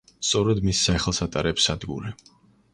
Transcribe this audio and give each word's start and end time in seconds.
სწორედ 0.27 0.61
მის 0.69 0.79
სახელს 0.87 1.23
ატარებს 1.27 1.71
სადგური. 1.71 2.19